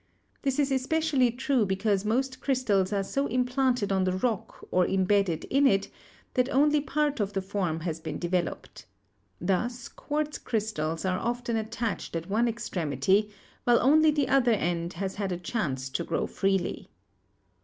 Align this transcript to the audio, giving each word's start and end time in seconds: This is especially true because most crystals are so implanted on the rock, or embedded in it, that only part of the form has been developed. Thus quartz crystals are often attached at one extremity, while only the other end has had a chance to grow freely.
This 0.41 0.57
is 0.57 0.71
especially 0.71 1.29
true 1.29 1.63
because 1.63 2.03
most 2.05 2.41
crystals 2.41 2.91
are 2.91 3.03
so 3.03 3.27
implanted 3.27 3.91
on 3.91 4.03
the 4.03 4.13
rock, 4.17 4.65
or 4.71 4.87
embedded 4.87 5.43
in 5.45 5.67
it, 5.67 5.89
that 6.33 6.49
only 6.49 6.81
part 6.81 7.19
of 7.19 7.33
the 7.33 7.41
form 7.43 7.81
has 7.81 7.99
been 7.99 8.17
developed. 8.17 8.87
Thus 9.39 9.87
quartz 9.87 10.39
crystals 10.39 11.05
are 11.05 11.19
often 11.19 11.55
attached 11.55 12.15
at 12.15 12.31
one 12.31 12.47
extremity, 12.47 13.29
while 13.63 13.77
only 13.79 14.09
the 14.09 14.27
other 14.27 14.53
end 14.53 14.93
has 14.93 15.17
had 15.17 15.31
a 15.31 15.37
chance 15.37 15.87
to 15.91 16.03
grow 16.03 16.25
freely. 16.25 16.89